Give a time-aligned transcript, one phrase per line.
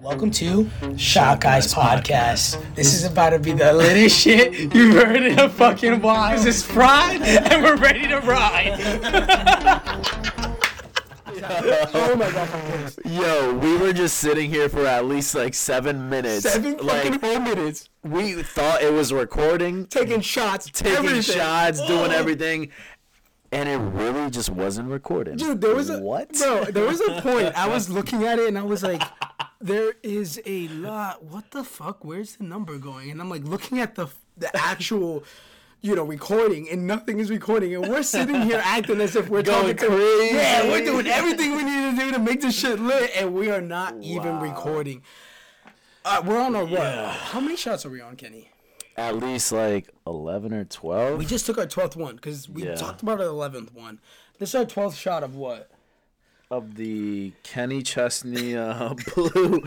[0.00, 2.62] Welcome to Shot Guys Podcast.
[2.76, 6.36] This is about to be the latest shit you've heard in a fucking while.
[6.36, 8.78] This is Pride, and we're ready to ride.
[11.94, 12.92] oh my god.
[13.04, 16.42] Yo, we were just sitting here for at least like seven minutes.
[16.42, 17.88] Seven fucking like whole minutes.
[18.04, 20.70] we thought it was recording, Taking shots.
[20.70, 21.22] taking everything.
[21.22, 22.16] shots, doing Oh.
[22.16, 22.70] everything,
[23.50, 25.36] and it really just wasn't recording.
[25.36, 26.32] Dude, there was a what?
[26.32, 26.64] bro.
[26.66, 27.52] There was a point.
[27.56, 29.02] I was looking at it and I was like,
[29.62, 31.24] "There is a lot.
[31.24, 32.04] What the fuck?
[32.04, 35.24] Where's the number going?" And I'm like looking at the the actual,
[35.82, 39.42] you know, recording, and nothing is recording, and we're sitting here acting as if we're
[39.42, 40.34] Going talking to- crazy.
[40.34, 43.50] Yeah, we're doing everything we need to do to make this shit lit, and we
[43.50, 45.02] are not even recording.
[46.04, 47.08] Uh, we're on a what?
[47.10, 48.48] How many shots are we on, Kenny?
[48.96, 51.18] At least like eleven or twelve.
[51.18, 52.74] We just took our twelfth one because we Yeah.
[52.74, 54.00] talked about our eleventh one.
[54.38, 55.70] This is our twelfth shot of what?
[56.52, 59.62] Of the Kenny Chesney uh, blue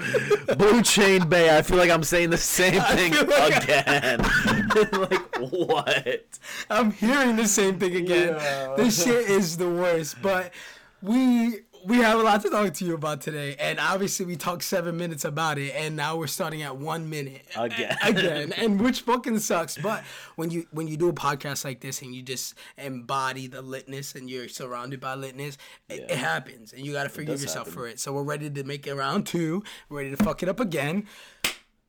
[0.55, 1.58] blue Chair Bay.
[1.58, 4.19] I feel like I'm saying the same thing like- again.
[4.92, 6.23] like what?
[6.69, 8.36] I'm hearing the same thing again.
[8.36, 8.75] Yeah.
[8.77, 10.22] This shit is the worst.
[10.22, 10.53] But
[11.02, 14.64] we we have a lot to talk to you about today, and obviously we talked
[14.64, 17.97] seven minutes about it, and now we're starting at one minute Again.
[18.03, 19.77] again, and which fucking sucks.
[19.77, 20.03] But
[20.36, 24.16] when you when you do a podcast like this and you just embody the litness
[24.16, 27.73] and you're surrounded by litness, it, it happens, and you got to forgive yourself happen.
[27.73, 27.99] for it.
[27.99, 29.64] So we're ready to make it round two.
[29.89, 31.05] We're ready to fuck it up again.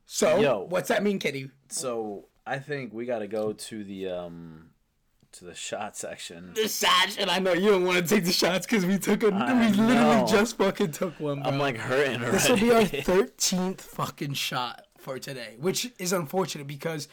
[0.05, 0.67] So Yo.
[0.69, 1.49] what's that mean, Kenny?
[1.69, 4.69] So I think we got to go to the um
[5.39, 6.53] to the shot section.
[6.53, 9.23] the shots, and I know you don't want to take the shots because we took
[9.23, 10.27] a, I we literally know.
[10.29, 11.41] just fucking took one.
[11.41, 11.51] Bro.
[11.51, 12.31] I'm like hurting already.
[12.31, 17.07] this will be our thirteenth fucking shot for today, which is unfortunate because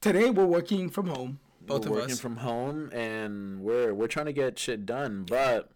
[0.00, 2.20] today we're working from home, both we're of working us.
[2.20, 5.70] from home and we're we're trying to get shit done, but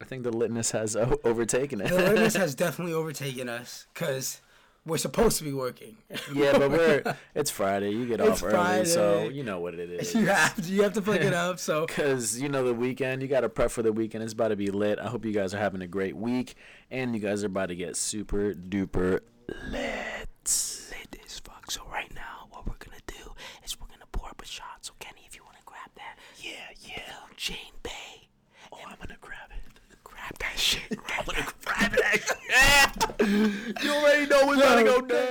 [0.00, 1.88] I think the litness has overtaken it.
[1.88, 4.40] the litness has definitely overtaken us because
[4.84, 5.96] we're supposed to be working.
[6.34, 7.90] yeah, but we're it's Friday.
[7.90, 10.14] You get It's off early, so you know what it is.
[10.14, 11.58] you have to, you have to fuck it up.
[11.58, 14.24] So Cause you know the weekend, you got to prep for the weekend.
[14.24, 14.98] It's about to be lit.
[14.98, 16.54] I hope you guys are having a great week,
[16.90, 19.20] and you guys are about to get super duper
[19.70, 20.28] lit.
[20.44, 21.70] lit as fuck.
[21.70, 23.32] So right now, what we're gonna do
[23.64, 24.78] is we're gonna pour up a shot.
[24.82, 27.12] So Kenny, if you wanna grab that, Yeah, yeah.
[27.36, 28.28] Chair Bay,
[28.72, 29.62] Oh, I'm gonna grab it.
[30.04, 30.88] grab that shit.
[30.96, 31.51] Grab I'm gonna grab it.
[32.52, 32.92] Yeah.
[33.20, 35.26] you already know what's gonna go down.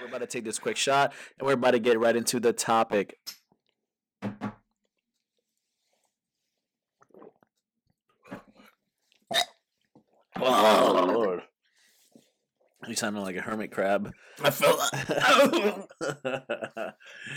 [0.00, 2.52] We're about to take this quick shot, and we're about to get right into the
[2.52, 3.18] topic.
[10.40, 11.42] Oh Lord!
[12.86, 14.12] You sounded like a hermit crab.
[14.42, 14.78] I felt.
[14.78, 14.92] Like.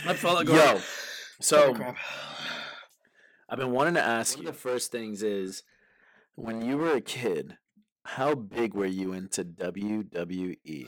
[0.06, 0.80] I felt like Yo,
[1.42, 1.98] so crap.
[3.52, 4.46] I've been wanting to ask you.
[4.46, 5.64] One of the first things is
[6.36, 7.58] when you were a kid,
[8.06, 10.88] how big were you into WWE?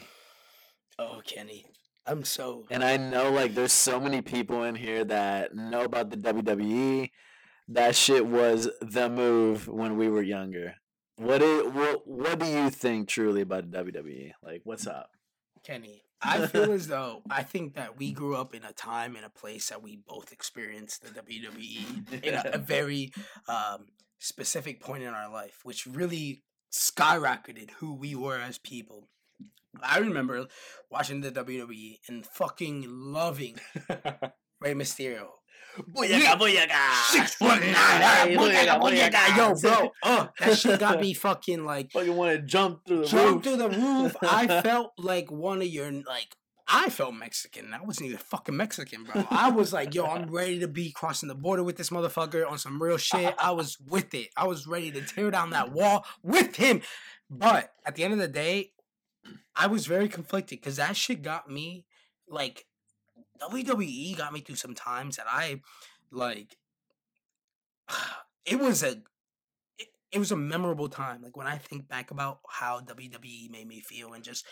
[0.98, 1.66] Oh, Kenny,
[2.08, 2.64] I'm so.
[2.72, 7.12] And I know like there's so many people in here that know about the WWE.
[7.68, 10.76] That shit was the move when we were younger.
[11.18, 14.32] What is what what do you think truly about the WWE?
[14.42, 15.10] Like what's up?
[15.66, 19.26] Kenny, I feel as though I think that we grew up in a time and
[19.26, 23.12] a place that we both experienced the WWE in a, a very
[23.48, 23.88] um,
[24.20, 29.10] specific point in our life, which really skyrocketed who we were as people.
[29.82, 30.46] I remember
[30.90, 33.60] watching the WWE and fucking loving
[34.62, 35.30] Rey Mysterio.
[35.78, 36.94] Booyaka, booyaka.
[37.12, 39.38] Six foot nine, ah, booyaka, booyaka.
[39.38, 43.08] Yo, bro, uh, that shit got me fucking like Fucking want to jump through the
[43.08, 43.44] jump roof.
[43.44, 44.16] through the roof.
[44.22, 46.36] I felt like one of your like.
[46.66, 47.74] I felt Mexican.
[47.74, 49.26] I wasn't even fucking Mexican, bro.
[49.30, 52.58] I was like, yo, I'm ready to be crossing the border with this motherfucker on
[52.58, 53.36] some real shit.
[53.38, 54.30] I was with it.
[54.38, 56.82] I was ready to tear down that wall with him.
[57.30, 58.72] But at the end of the day,
[59.56, 61.86] I was very conflicted because that shit got me
[62.30, 62.66] like
[63.42, 65.62] WWE got me through some times that I
[66.12, 66.58] like
[68.46, 69.02] it was a
[69.78, 71.22] it, it was a memorable time.
[71.22, 74.46] Like when I think back about how WWE made me feel and just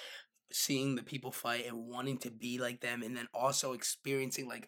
[0.54, 4.68] seeing the people fight and wanting to be like them and then also experiencing like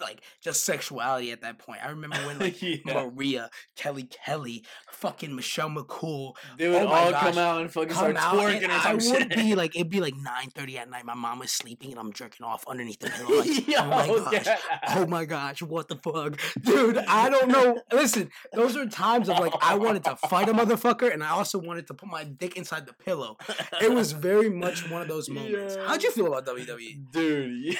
[0.00, 1.80] like just sexuality at that point.
[1.84, 2.78] I remember when like Yeah.
[2.86, 7.22] Maria, Kelly Kelly, fucking Michelle McCool They would Oh all gosh.
[7.22, 10.76] come out and fucking start twerking and I would be like it'd be like 9:30
[10.76, 11.04] at night.
[11.04, 13.38] My mom was sleeping and I'm jerking off underneath the pillow.
[13.40, 14.46] Like, oh my gosh.
[14.46, 14.58] yeah.
[14.96, 16.38] Oh my gosh, what the fuck?
[16.62, 17.80] Dude, I don't know.
[17.92, 21.58] Listen, those are times of like I wanted to fight a motherfucker and I also
[21.58, 23.36] wanted to put my dick inside the pillow.
[23.80, 25.76] It was very much one of those moments.
[25.76, 25.86] Yeah.
[25.86, 26.46] How'd you feel about?
[26.46, 27.12] WWE?
[27.12, 27.78] Dude.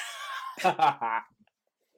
[0.64, 1.20] Yeah.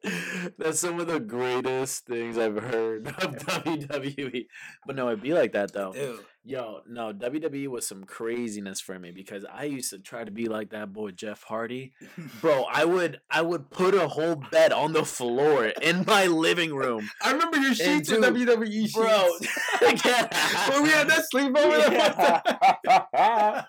[0.58, 4.46] That's some of the greatest things I've heard of WWE.
[4.86, 5.92] But no, it'd be like that though.
[5.92, 6.20] Dude.
[6.46, 10.44] Yo, no, WWE was some craziness for me because I used to try to be
[10.44, 11.94] like that boy Jeff Hardy.
[12.42, 16.74] Bro, I would I would put a whole bed on the floor in my living
[16.74, 17.08] room.
[17.22, 18.92] I remember your sheets dude, WWE sheets.
[18.94, 19.38] Bro,
[20.68, 22.42] when we had that sleepover.
[22.84, 23.64] Yeah.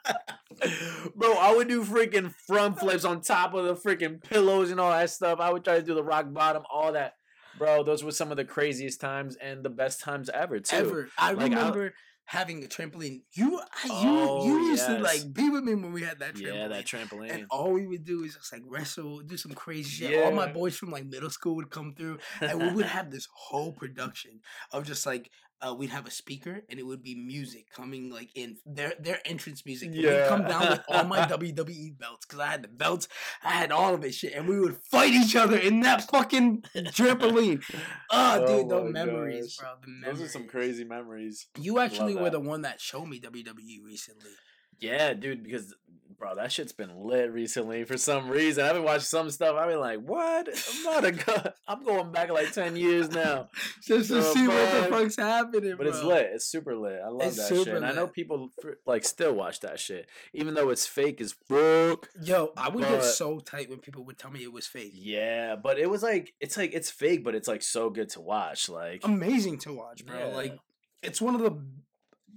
[1.46, 5.10] I would do freaking front flips on top of the freaking pillows and all that
[5.10, 5.40] stuff.
[5.40, 7.14] I would try to do the rock bottom, all that.
[7.58, 10.76] Bro, those were some of the craziest times and the best times ever, too.
[10.76, 11.10] Ever.
[11.18, 11.94] I Like, I- remember
[12.28, 13.22] having a trampoline.
[13.34, 16.34] You, I, you, Oh, you used to like be with me when we had that
[16.34, 16.54] trampoline.
[16.56, 17.32] Yeah, that trampoline.
[17.32, 20.26] And all we would do is just like wrestle, do some crazy shit.
[20.26, 23.28] All my boys from like middle school would come through, and we would have this
[23.32, 24.40] whole production
[24.72, 25.30] of just like
[25.66, 29.20] uh, we'd have a speaker, and it would be music coming like in their their
[29.26, 29.90] entrance music.
[29.90, 33.08] And We'd come down with all my WWE belts because I had the belts,
[33.44, 36.64] I had all of it shit, and we would fight each other in that fucking
[36.76, 37.64] trampoline.
[38.12, 39.66] Oh, Oh dude, the memories, gosh.
[39.66, 39.70] bro.
[39.82, 40.20] The memories.
[40.20, 41.48] Those are some crazy memories.
[41.60, 42.34] You actually were that.
[42.34, 44.32] the one that showed me WWE recently.
[44.80, 45.74] Yeah, dude, because
[46.18, 48.66] bro, that shit's been lit recently for some reason.
[48.66, 49.56] I've been watching some stuff.
[49.56, 50.48] I've been like, what?
[50.48, 51.54] I'm not a god.
[51.68, 53.50] I'm going back like ten years now.
[53.84, 56.30] Just to The see what the fuck's happening, But it's lit.
[56.34, 57.00] It's super lit.
[57.04, 57.68] I love It's that shit.
[57.68, 58.50] And I know people
[58.86, 62.10] like still watch that shit, even though it's fake as fuck.
[62.22, 64.94] Yo, I would get so tight when people would tell me it was fake.
[64.94, 68.22] Yeah, but it was like it's like it's fake, but it's like so good to
[68.22, 68.70] watch.
[68.70, 70.18] Like Amazing to watch, bro.
[70.18, 70.36] Yeah.
[70.36, 70.60] Like
[71.02, 71.58] it's one of the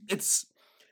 [0.08, 0.46] it's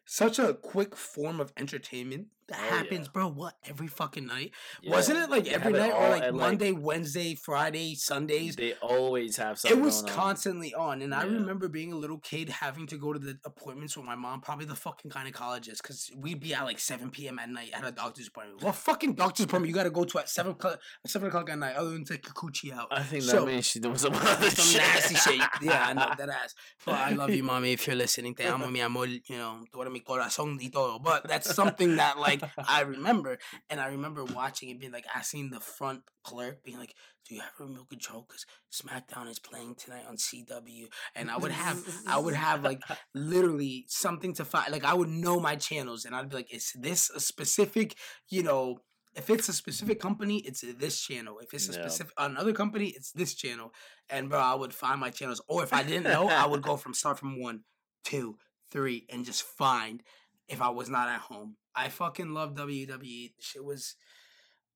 [0.05, 3.13] such a quick form of entertainment that Oh, happens, yeah.
[3.13, 3.29] bro.
[3.29, 4.53] What every fucking night?
[4.85, 8.57] Wasn't it like they every night or like Monday, Wednesday, Friday, Sundays?
[8.57, 9.79] They always have something.
[9.79, 10.17] It was going on.
[10.19, 13.97] constantly on, and I remember being a little kid having to go to the appointments
[13.97, 17.39] with my mom, probably the fucking gynecologist, because we'd be at like seven p.m.
[17.39, 18.63] at night at a doctor's appointment.
[18.63, 21.59] What fucking doctor's appointment you got to go to at seven o'clock, seven o'clock at
[21.59, 22.89] night, other than take your coochie out?
[22.91, 25.41] I think that So- means she's doing some other some nasty shit.
[25.63, 26.55] Yeah, I know that ass.
[26.85, 27.73] But I love you, mommy.
[27.73, 29.07] If you're listening, te amo, mi amor.
[29.07, 30.99] You know, tú eres mi corazón y todo.
[31.01, 32.36] But that's something that like
[32.69, 33.39] I remember,
[33.71, 36.95] and I remember watching it, being like I seen the front clerk, being like,
[37.29, 38.29] "Do you have a milk and choke?
[38.29, 42.81] Cause SmackDown is playing tonight on CW." And I would have, I would have like
[43.15, 44.73] literally something to find.
[44.73, 47.97] Like I would know my channels, and I'd be like, "Is this a specific,
[48.29, 48.79] you know?"
[49.15, 51.39] If it's a specific company, it's this channel.
[51.39, 51.81] If it's a Yeah.
[51.81, 53.73] specific another company, it's this channel.
[54.11, 55.41] And bro, I would find my channels.
[55.49, 57.61] Or if I didn't know, I would go from start from one,
[58.05, 58.37] two,
[58.71, 60.03] three, and just find
[60.49, 61.57] if I was not at home.
[61.75, 63.33] I fucking love WWE.
[63.41, 63.97] Shit was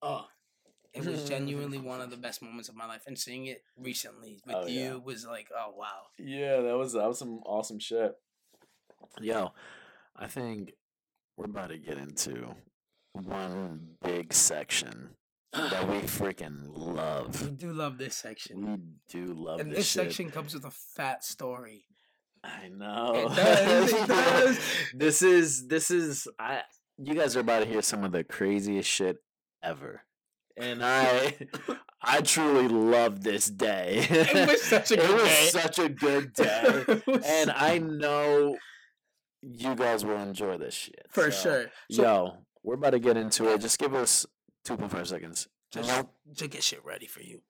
[0.03, 0.23] uh
[0.93, 3.03] it was genuinely one of the best moments of my life.
[3.07, 4.95] And seeing it recently with Oh, you yeah.
[4.95, 6.07] was like, oh wow.
[6.19, 8.13] Yeah, that was that was some awesome shit.
[9.21, 9.53] Yo,
[10.17, 10.73] I think
[11.37, 12.55] we're about to get into
[13.13, 15.11] one big section
[15.53, 17.41] that we freaking love.
[17.43, 18.67] We do love this section.
[18.67, 18.79] We
[19.09, 21.85] do love And this, this section comes with a fat story.
[22.43, 23.13] I know.
[23.15, 24.59] It does, it does.
[24.95, 26.63] this is this is I.
[26.99, 29.17] You guys are about to hear some of the craziest shit
[29.63, 30.03] ever,
[30.57, 31.37] and I,
[32.03, 34.07] I truly love this day.
[34.11, 35.49] It was such a good It was day.
[35.51, 36.85] such a good day,
[37.25, 38.57] and I know
[39.43, 41.71] you guys will enjoy this shit for So, sure.
[41.91, 43.61] So Yo, we're about to get into it.
[43.63, 44.27] Just give us
[44.65, 45.49] two point five seconds.
[45.73, 45.89] just,
[46.33, 47.41] just get shit ready for you.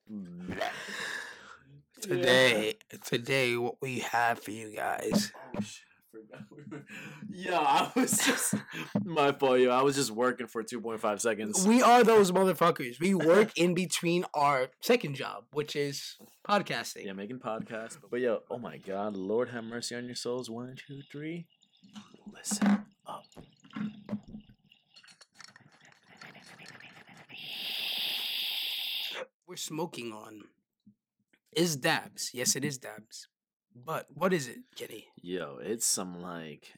[2.00, 2.74] Today,
[3.04, 5.32] today, what we have for you guys.
[5.36, 6.84] Oh, shit, I forgot we were-
[7.32, 8.54] Yo, I was just
[9.04, 9.60] my fault.
[9.60, 11.66] Yo, I was just working for two point five seconds.
[11.66, 12.98] We are those motherfuckers.
[13.00, 16.16] We work in between our second job, which is
[16.48, 17.04] podcasting.
[17.06, 17.98] Yeah, making podcasts.
[18.10, 20.48] But yo, oh my God, Lord have mercy on your souls.
[20.50, 21.46] One, two, three.
[22.32, 23.24] Listen up.
[29.46, 30.42] We're smoking on
[31.54, 32.30] is dabs.
[32.32, 32.68] Yes, it mm-hmm.
[32.68, 33.28] is dabs.
[33.74, 35.06] But what is it, Kitty?
[35.22, 36.72] Yo, it's some like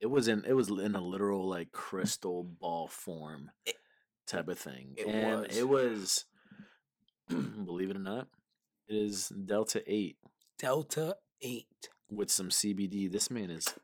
[0.00, 3.76] it was in it was in a literal like crystal ball form It-
[4.26, 4.94] type of thing.
[4.96, 5.56] it and was.
[5.56, 6.24] it was
[7.64, 8.28] believe it or not,
[8.88, 10.16] it is Delta 8
[10.58, 11.66] Delta 8.
[12.10, 13.10] with some CBD.
[13.10, 13.74] This man is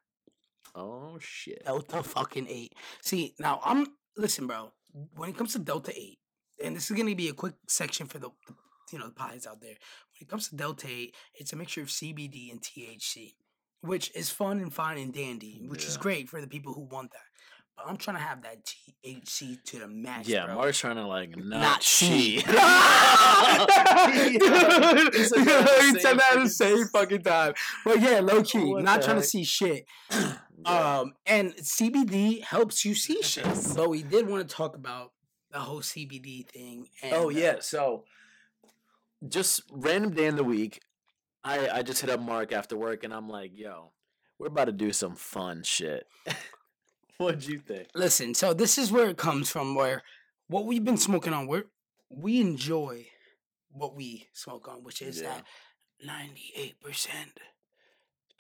[0.75, 1.65] oh shit.
[1.65, 2.73] Delta fucking 8.
[3.03, 4.73] See, now I'm listen, bro.
[5.17, 6.19] When it comes to Delta 8,
[6.65, 8.31] and this is gonna be a quick section for the
[8.93, 9.71] you know the pies out there.
[9.71, 13.35] When it comes to Delta 8, it's a mixture of CBD and THC,
[13.81, 17.13] which is fun and fine and dandy, which is great for the people who want
[17.13, 17.21] that.
[17.77, 18.67] But I'm trying to have that
[19.05, 20.29] THC to the max.
[20.29, 20.57] Yeah, bro.
[20.57, 22.39] Mark's trying to like not, not she.
[22.39, 22.45] she.
[24.13, 27.55] He said he said that at the same fucking time.
[27.85, 29.87] But yeah, low key, What not trying to see shit.
[30.65, 31.01] Yeah.
[31.01, 33.45] Um, and CBD helps you see shit.
[33.75, 35.11] But we did want to talk about
[35.51, 36.87] the whole CBD thing.
[37.03, 38.05] And, Oh uh, yeah, so
[39.29, 40.81] just random day in the week,
[41.45, 43.93] I I just hit up Mark after work and I'm like, yo,
[44.39, 46.07] we're about to do some fun shit.
[47.19, 47.89] What'd you think?
[47.95, 49.75] Listen, so this is where it comes from.
[49.75, 50.03] Where
[50.49, 51.63] what we've been smoking on, we
[52.11, 53.07] we enjoy
[53.71, 55.29] what we smoke on, which is Yeah.
[55.29, 55.45] that
[56.05, 57.39] ninety eight percent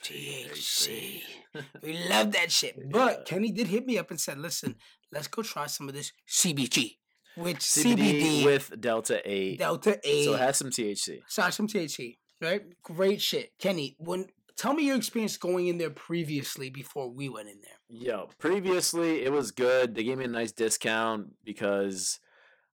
[0.02, 1.22] THC.
[1.82, 2.74] we love that shit.
[2.76, 2.84] Yeah.
[2.90, 4.76] But Kenny did hit me up and said, "Listen,
[5.12, 6.96] let's go try some of this CBG,
[7.36, 9.58] which CBD, CBD, with Delta 8.
[9.58, 11.20] Delta Eight, So it has some THC.
[11.26, 12.62] so some THC, right?
[12.82, 13.96] Great shit, Kenny.
[13.98, 17.78] When tell me your experience going in there previously before we went in there.
[17.88, 19.94] Yo, previously it was good.
[19.94, 22.20] They gave me a nice discount because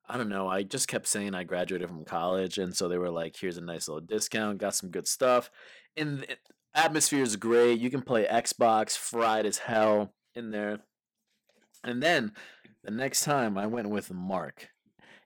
[0.07, 0.47] I don't know.
[0.47, 3.61] I just kept saying I graduated from college, and so they were like, "Here's a
[3.61, 4.57] nice little discount.
[4.57, 5.49] Got some good stuff."
[5.95, 6.37] And the
[6.73, 7.79] atmosphere is great.
[7.79, 10.79] You can play Xbox, fried as hell in there.
[11.83, 12.33] And then
[12.89, 14.69] the next time I went with Mark,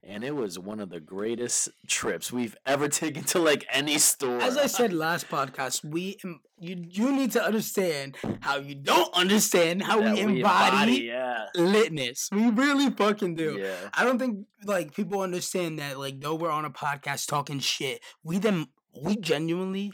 [0.04, 4.42] and it was one of the greatest trips we've ever taken to like any store.
[4.42, 6.18] As I said last podcast, we
[6.58, 12.30] you you need to understand how you don't understand how That we embody yeah, litness.
[12.34, 13.58] We really fucking do.
[13.58, 13.76] yeah.
[13.94, 18.02] I don't think like people understand that like though we're on a podcast talking shit,
[18.24, 18.68] we them
[19.02, 19.94] we genuinely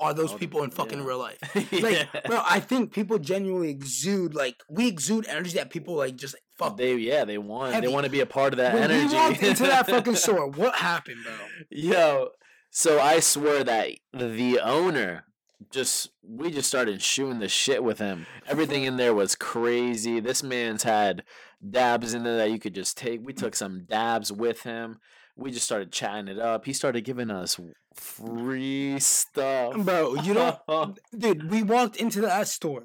[0.00, 1.04] are those people in fucking yeah.
[1.04, 1.38] real life.
[1.54, 2.20] Like, Yeah.
[2.26, 6.76] bro, I think people genuinely exude like we exude energy that people like just fuck.
[6.76, 7.86] They yeah, they want Heavy.
[7.86, 9.08] they want to be a part of that when energy.
[9.08, 11.34] we walked into that fucking store, what happened, bro?
[11.70, 12.28] Yo,
[12.70, 15.24] so I swear that the owner
[15.70, 18.26] just we just started shooting the shit with him.
[18.48, 20.18] Everything in there was crazy.
[20.20, 21.22] This man's had
[21.68, 23.20] dabs in there that you could just take.
[23.22, 24.98] We took some dabs with him.
[25.40, 26.66] We just started chatting it up.
[26.66, 27.58] He started giving us
[27.94, 29.74] free stuff.
[29.74, 30.58] Bro, you know,
[31.16, 32.84] dude, we walked into that store,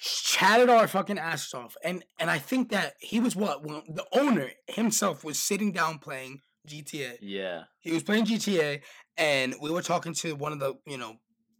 [0.00, 4.06] chatted our fucking asses off, and and I think that he was what well, the
[4.12, 7.18] owner himself was sitting down playing GTA.
[7.20, 7.64] yeah.
[7.80, 8.82] He was playing GTA,
[9.16, 11.16] and we were talking to one of the you know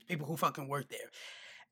[0.07, 1.11] people who fucking work there,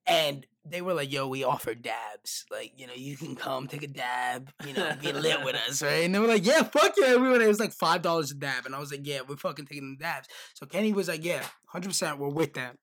[0.08, 2.44] and they were like, "Yo, we offer dabs.
[2.50, 5.82] Like, you know, you can come take a dab, you know, be lit with us,
[5.82, 7.40] right?" And they were like, "Yeah, fuck yeah." We were.
[7.40, 9.96] It was like five dollars a dab, and I was like, "Yeah, we're fucking taking
[9.98, 12.78] the dabs." So Kenny was like, "Yeah, hundred percent, we're with them."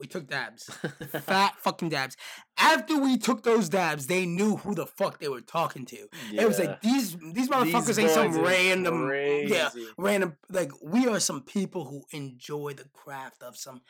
[0.00, 0.64] We took dabs,
[1.22, 2.16] fat fucking dabs.
[2.56, 5.96] After we took those dabs, they knew who the fuck they were talking to.
[6.32, 9.10] It was like these these motherfuckers These ain't some random,
[9.48, 10.36] yeah, random.
[10.50, 13.80] Like we are some people who enjoy the craft of some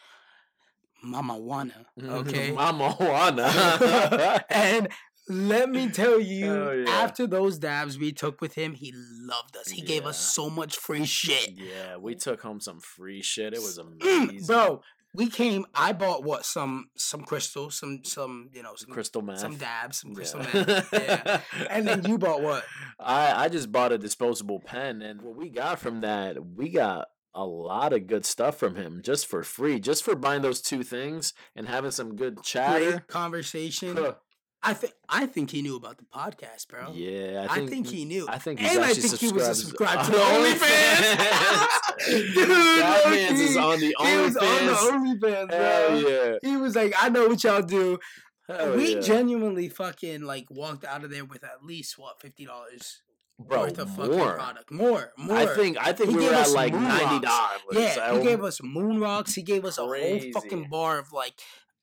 [1.04, 1.84] mamawana.
[2.02, 4.44] Okay, Mama wanna.
[4.50, 4.88] and
[5.28, 6.90] let me tell you, Hell yeah.
[6.90, 9.68] after those dabs we took with him, he loved us.
[9.68, 13.52] He gave us so much free shit, yeah, we took home some free shit.
[13.54, 14.46] It was Mm, amazing.
[14.46, 14.82] bro.
[15.14, 15.64] We came.
[15.74, 19.38] I bought what some some crystals, some some you know some Crystal meth.
[19.40, 20.62] some dabs, some crystal Yeah.
[20.66, 20.92] meth.
[20.92, 21.40] Yeah.
[21.70, 22.64] And then you bought what?
[23.00, 27.08] I I just bought a disposable pen, and what we got from that, we got
[27.34, 30.82] a lot of good stuff from him just for free, just for buying those two
[30.82, 32.90] things and having some good chatter.
[32.90, 33.96] Great conversation.
[33.96, 34.14] Huh.
[34.60, 36.92] I think I think he knew about the podcast, bro.
[36.92, 38.26] Yeah, I think, he knew.
[38.28, 40.58] I think and I think he was a subscribed to the OnlyFans.
[40.98, 41.74] OnlyFans.
[42.34, 45.48] Dude, that man's is on the He was on the OnlyFans.
[45.48, 46.38] OnlyFans, Hell yeah!
[46.42, 48.00] He was like, I know what y'all do.
[48.48, 49.00] Hell we yeah.
[49.00, 53.02] genuinely fucking like walked out of there with at least what fifty dollars
[53.38, 54.34] Bro, worth of fucking more.
[54.34, 54.70] product.
[54.72, 55.36] More, more.
[55.36, 57.60] I think I think He we gave were at us like ninety dollars.
[57.72, 59.34] Yeah, he gave us moon rocks.
[59.34, 61.34] He gave us a whole fucking bar of like,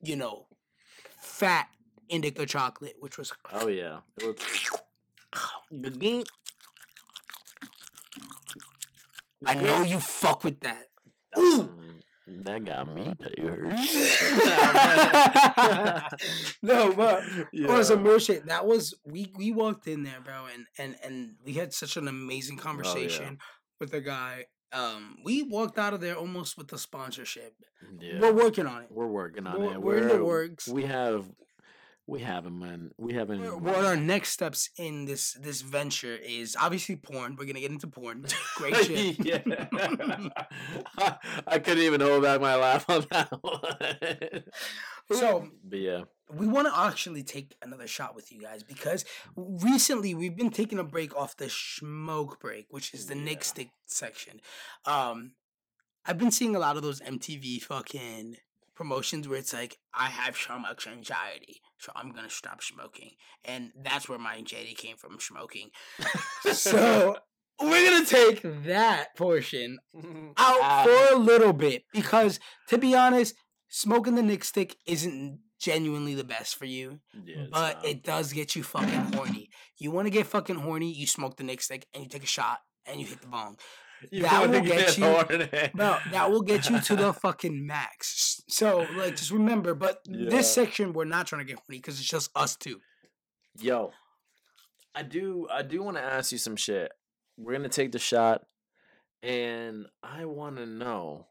[0.02, 0.48] you know,
[1.22, 1.70] fat
[2.10, 4.00] indica chocolate, which was Oh yeah.
[4.20, 4.38] It
[5.72, 6.26] was-
[9.46, 10.88] I know you fuck with that.
[11.38, 11.70] Mm,
[12.28, 13.66] That got me pretty hurt.
[16.62, 17.68] no, but yeah.
[17.70, 18.46] on some real shit.
[18.48, 22.08] That was we we walked in there, bro, and and and we had such an
[22.08, 23.38] Oh, amazing conversation
[23.80, 24.46] with the guy.
[24.74, 27.54] Um, we walked out of there almost with a sponsorship.
[28.00, 28.20] Yeah.
[28.20, 28.88] We're working on it.
[28.92, 29.82] We're working on We're- it.
[29.82, 30.68] we're in the works.
[30.68, 31.26] We have,
[32.08, 32.92] we haven't, man.
[32.98, 33.44] We haven't.
[33.44, 37.36] Wh- What our next steps in this this venture is obviously porn.
[37.38, 38.26] We're gonna get into porn.
[38.56, 39.26] Great shit.
[39.26, 39.42] yeah.
[41.48, 44.44] I couldn't even hold back my laugh on that one.
[45.12, 46.02] So but yeah,
[46.34, 50.80] we want to actually take another shot with you guys because recently we've been taking
[50.80, 54.42] a break off the smoke break, which is the Nick Stick section.
[54.86, 55.34] Um,
[56.06, 58.38] I've been seeing a lot of those MTV fucking
[58.76, 63.12] promotions where it's like, I have so much anxiety, so I'm gonna stop smoking,
[63.44, 65.70] and that's where my anxiety came from, smoking.
[66.52, 67.18] so
[67.62, 69.78] we're gonna take that portion
[70.38, 70.84] out Ah.
[70.84, 72.40] for a little bit because,
[72.70, 73.36] to be honest,
[73.70, 77.86] smoking the Nick Stick isn't genuinely the best for you, Yeah, but not.
[77.86, 79.50] it does get you fucking horny.
[79.78, 82.28] You want to get fucking horny, you smoke the Nick Stick and you take a
[82.28, 83.58] shot and you hit the bong.
[84.12, 85.50] You That will get you- horny.
[85.74, 88.42] Bro, that will get you to the fucking max.
[88.48, 90.30] So, like, just remember, but Yeah.
[90.30, 92.82] this section, we're not trying to get horny because it's just us two.
[93.60, 93.92] Yo,
[94.94, 96.92] I do I do want to ask you some shit.
[97.38, 98.46] We're gonna take the shot,
[99.24, 101.28] and I want to know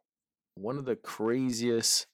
[0.54, 2.06] one of the craziest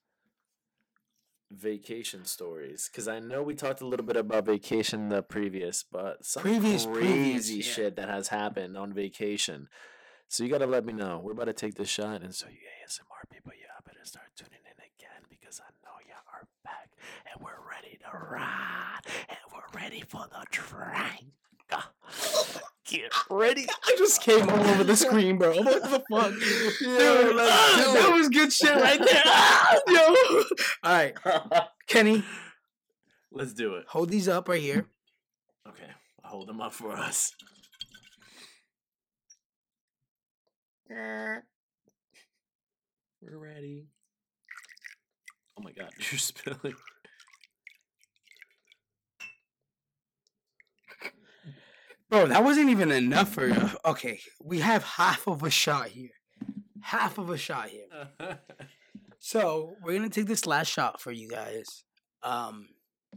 [1.51, 6.25] vacation stories because I know we talked a little bit about vacation the previous, but
[6.25, 7.63] some Previous, crazy previous, yeah.
[7.63, 9.69] shit that has happened on vacation.
[10.33, 11.21] So you gotta let me know.
[11.21, 12.55] We're about to take this shot, and so you
[12.87, 16.91] ASMR people, y'all better start tuning in again because I know y'all are back
[17.27, 21.33] and we're ready to ride and we're ready for the drink.
[22.87, 23.67] Get ready.
[23.85, 25.51] I just came all over the screen, bro.
[25.63, 26.33] What the fuck?
[26.81, 29.23] Yeah, let's ah, that was good shit right there.
[29.27, 29.99] Ah, yo.
[30.85, 31.15] All right,
[31.89, 32.23] Kenny,
[33.33, 33.87] Let's do it.
[33.89, 34.87] hold these up right here.
[35.69, 35.91] Okay,
[36.25, 37.33] I hold them up for us.
[40.91, 41.43] We're
[43.23, 43.87] ready.
[45.59, 46.75] Oh my god, you're spilling.
[52.09, 53.71] Bro, that wasn't even enough for you.
[53.85, 56.11] Okay, we have half of a shot here.
[56.81, 57.87] Half of a shot here.
[59.23, 61.85] So we're gonna take this last shot for you guys,
[62.23, 62.69] um,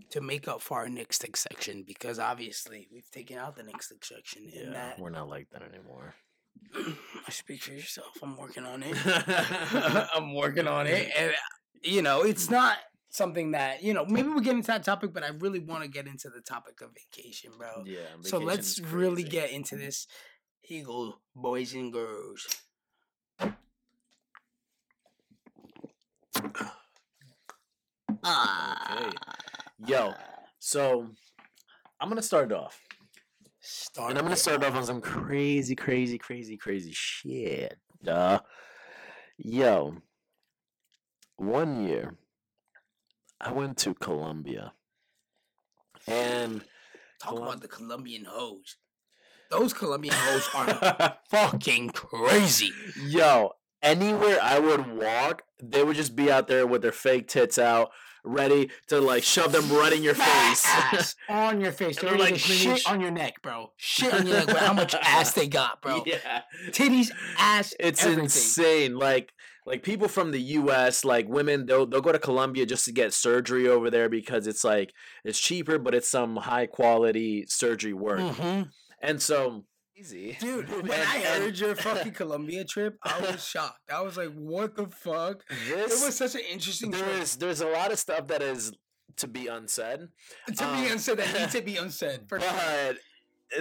[0.09, 3.81] to make up for our Nick stick section because obviously we've taken out the Nick
[3.81, 4.49] stick section.
[4.53, 6.13] yeah, and that we're not like that anymore.
[7.29, 8.17] Speak for yourself.
[8.21, 8.95] I'm working on it.
[10.15, 11.31] I'm working on it, and
[11.81, 12.77] you know, it's not
[13.09, 14.05] something that you know.
[14.05, 16.81] Maybe we'll get into that topic, but I really want to get into the topic
[16.81, 17.83] of vacation, bro.
[17.85, 17.99] yeah.
[18.21, 20.07] so let's really get into this.
[20.85, 22.47] Go, boys and girls.
[23.41, 23.51] Okay.
[28.23, 29.11] Ah.
[29.85, 30.13] Yo,
[30.59, 31.09] so
[31.99, 32.79] I'm gonna start off.
[33.65, 37.77] Start And I'm gonna start off on some crazy, crazy, crazy, crazy shit.
[38.03, 38.41] Duh.
[39.37, 39.95] Yo,
[41.37, 42.15] one year
[43.39, 44.73] I went to Colombia.
[46.07, 46.61] And
[47.21, 48.75] Talk Colum- about the Colombian hoes.
[49.49, 52.71] Those Colombian hoes are fucking crazy.
[53.01, 57.57] yo, anywhere I would walk, they would just be out there with their fake tits
[57.57, 57.91] out,
[58.23, 60.65] ready to like shove them right in your Fat face.
[60.65, 61.99] ass on your face.
[61.99, 63.71] They're they're like like shit greenish- on your neck, bro.
[63.77, 64.47] Shit on your neck.
[64.47, 66.03] With how much ass they got, bro.
[66.05, 66.41] Yeah.
[66.69, 68.23] Titties, ass, It's everything.
[68.25, 68.95] insane.
[68.97, 69.33] Like
[69.65, 73.13] like people from the US, like women, they'll they'll go to Colombia just to get
[73.13, 78.19] surgery over there because it's like it's cheaper, but it's some high quality surgery work.
[78.19, 78.69] Mhm.
[79.01, 79.65] And so
[79.97, 80.37] easy.
[80.39, 83.79] Dude, when And- I and heard your fucking Colombia trip, I was shocked.
[83.93, 85.43] I was like, what the fuck?
[85.69, 87.05] this It was such an interesting trip.
[87.05, 88.71] there's there's a lot of stuff that is
[89.17, 90.07] to be unsaid.
[90.55, 92.21] to um, be unsaid, that needs to be unsaid.
[92.27, 92.97] For But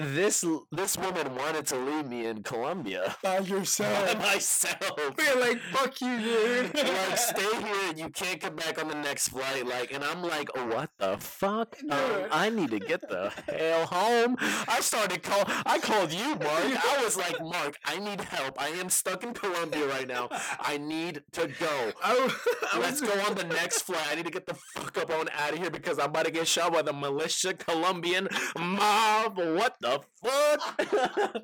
[0.00, 4.14] this this woman wanted to leave me in Colombia by yourself.
[4.14, 4.98] by myself.
[5.18, 6.74] We're like, fuck you, dude.
[6.74, 10.22] like stay here and you can't come back on the next flight like and i'm
[10.22, 14.37] like what the fuck um, i need to get the hell home
[14.68, 18.68] i started call i called you mark i was like mark i need help i
[18.68, 20.28] am stuck in colombia right now
[20.61, 22.31] i need to go I,
[22.78, 24.07] Let's go on the next flight.
[24.11, 26.31] I need to get the fuck up on out of here because I'm about to
[26.31, 28.28] get shot by the militia Colombian
[28.59, 29.37] mob.
[29.38, 31.42] What the fuck?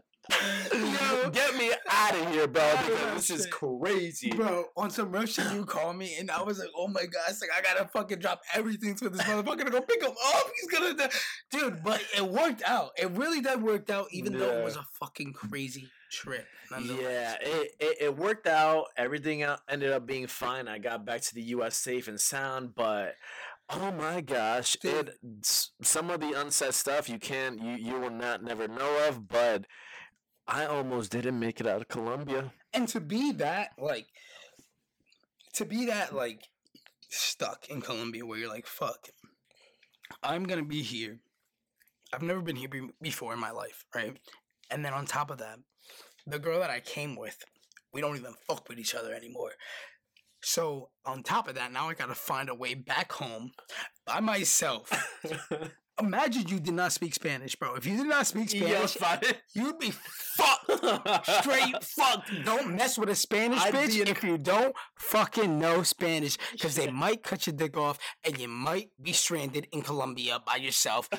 [0.72, 1.31] Yo.
[1.33, 2.62] get me out of here, bro.
[2.62, 4.31] I Because this is crazy.
[4.31, 7.22] Bro, on some real shit, you call me, and I was like, "Oh my god!"
[7.29, 10.46] It's like I gotta fucking drop everything for this motherfucker to go pick him up.
[10.61, 11.11] He's gonna, die.
[11.51, 11.83] dude.
[11.83, 12.90] But it worked out.
[12.96, 16.46] It really did work out, even though it was a fucking crazy trip.
[16.70, 18.87] Yeah, it, it, it worked out.
[18.96, 20.68] Everything uh, ended up being fine.
[20.68, 21.77] I got back to the U.S.
[21.77, 23.14] safe and sound, but
[23.71, 25.09] oh my gosh, Dude.
[25.09, 29.29] it some of the unsaid stuff you can't you you will not never know of.
[29.29, 29.67] But
[30.47, 32.53] I almost didn't make it out of Colombia.
[32.73, 34.07] and to be that like,
[35.55, 36.41] to be that like
[37.11, 39.09] stuck in Colombia, where you're like, "Fuck,
[40.23, 41.21] I'm gonna be here."
[42.13, 44.17] I've never been here be- before in my life, right?
[44.71, 45.59] And then on top of that,
[46.27, 47.45] the girl that I came with,
[47.93, 49.53] we don't even fuck with each other anymore.
[50.49, 53.51] So on top of that, now I gotta find a way back home
[54.07, 54.91] by myself.
[56.01, 57.75] Imagine you did not speak Spanish, bro.
[57.75, 58.97] If you did not speak Spanish,
[59.55, 59.91] you'd be
[60.37, 61.27] fucked.
[61.27, 62.31] Straight fucked.
[62.47, 66.91] Don't mess with a Spanish I'd bitch if you don't fucking know Spanish, because they
[66.91, 71.11] might cut your dick off and you might be stranded in Colombia by yourself.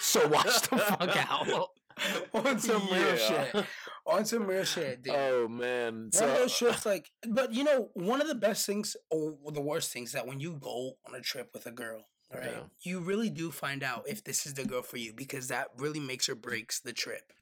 [0.00, 1.68] So watch the fuck out.
[2.34, 3.64] On some real shit.
[4.06, 5.14] On some real shit, dude.
[5.14, 6.10] Oh man.
[6.12, 9.60] One of those trips, like, but you know, one of the best things or the
[9.60, 12.60] worst things that when you go on a trip with a girl, right, Yeah.
[12.82, 16.00] you really do find out if this is the girl for you because that really
[16.00, 17.32] makes or breaks the trip.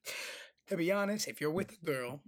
[0.69, 2.21] To be honest, if you're with a girl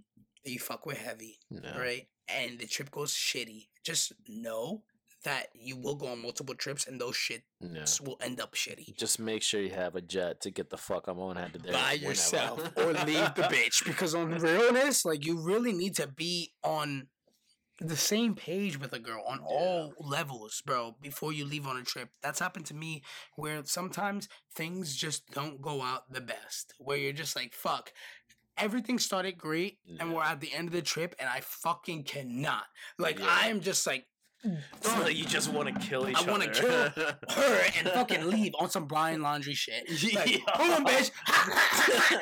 [0.43, 1.73] that you fuck with heavy, No.
[1.77, 2.07] right?
[2.27, 4.83] And the trip goes shitty, just know
[5.23, 7.83] that you will go on multiple trips and those shits No.
[8.03, 8.95] will end up shitty.
[8.97, 11.73] Just make sure you have a jet to get the fuck I'm on headed there.
[11.73, 13.85] By yourself or leave the bitch.
[13.85, 17.07] Because on realness, like you really need to be on
[17.79, 21.83] the same page with a girl on all levels, bro, before you leave on a
[21.83, 22.09] trip.
[22.21, 23.01] That's happened to me
[23.35, 26.73] where sometimes things just don't go out the best.
[26.77, 27.91] Where you're just like, fuck.
[28.57, 32.65] Everything started great, and we're at the end of the trip, and I fucking cannot.
[32.99, 33.25] Like, Yeah.
[33.27, 34.05] I am just like,
[34.43, 36.69] That you just want to kill each I wanna kill
[37.29, 39.83] her and fucking leave on some Brian Laundrie shit.
[40.15, 40.57] Like, Yeah.
[40.57, 41.11] boom, bitch,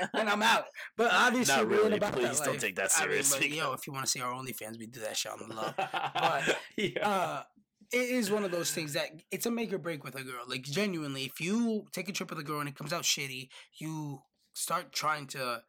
[0.13, 0.65] and I'm out.
[0.97, 1.97] But obviously, Not really.
[1.97, 2.61] about that Please don't life.
[2.61, 3.55] take that I mean, seriously.
[3.57, 5.73] yo, if you want to see our OnlyFans, we do that shit on the low.
[5.77, 7.07] But, yeah.
[7.07, 7.43] Uh,
[7.91, 10.43] it is one of those things that it's a make or break with a girl.
[10.47, 13.49] Like genuinely, if you take a trip with a girl and it comes out shitty,
[13.79, 14.19] you
[14.53, 15.61] start trying to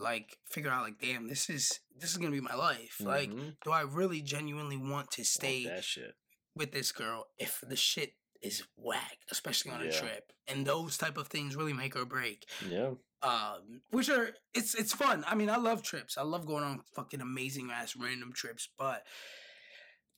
[0.00, 2.96] like figure out like, damn, this is this is gonna be my life.
[3.00, 3.56] Like, Mhm.
[3.62, 6.14] do I really genuinely want to Want stay that shit.
[6.54, 10.32] with this girl if the shit is whack, especially on a trip?
[10.48, 12.48] And those type of things really make or break.
[12.66, 12.94] Yeah.
[13.22, 15.24] Um, which are it's it's fun.
[15.26, 16.16] I mean, I love trips.
[16.16, 19.06] I love going on fucking amazing ass random trips, but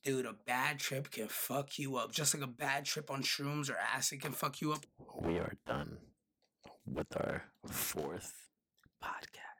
[0.04, 2.12] dude, a bad trip can fuck you up.
[2.12, 4.86] Just like a bad trip on shrooms or acid can fuck you up.
[5.20, 5.98] We are done
[6.86, 8.32] with our fourth
[9.02, 9.51] podcast.